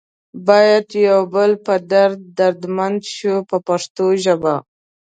باید 0.47 0.87
یو 1.07 1.21
د 1.27 1.29
بل 1.33 1.51
په 1.65 1.73
درد 1.91 2.19
دردمند 2.39 2.99
شو 3.15 3.35
په 3.49 3.57
پښتو 3.67 4.05
ژبه. 4.23 4.55